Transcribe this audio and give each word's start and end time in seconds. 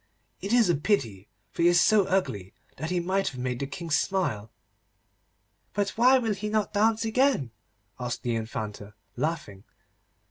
It 0.41 0.51
is 0.51 0.67
a 0.67 0.73
pity, 0.73 1.27
for 1.51 1.61
he 1.61 1.67
is 1.67 1.79
so 1.79 2.05
ugly 2.07 2.55
that 2.77 2.89
he 2.89 2.99
might 2.99 3.27
have 3.27 3.39
made 3.39 3.59
the 3.59 3.67
King 3.67 3.91
smile.' 3.91 4.49
'But 5.75 5.89
why 5.89 6.17
will 6.17 6.33
he 6.33 6.49
not 6.49 6.73
dance 6.73 7.05
again?' 7.05 7.51
asked 7.99 8.23
the 8.23 8.33
Infanta, 8.33 8.95
laughing. 9.15 9.63